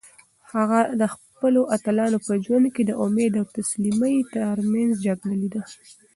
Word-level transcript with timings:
هغه 0.53 0.79
د 1.01 1.03
خپلو 1.13 1.61
اتلانو 1.75 2.17
په 2.25 2.33
ژوند 2.43 2.65
کې 2.75 2.83
د 2.85 2.91
امید 3.05 3.33
او 3.39 3.45
تسلیمۍ 3.57 4.15
ترمنځ 4.35 4.91
جګړه 5.05 5.35
لیده. 5.41 5.61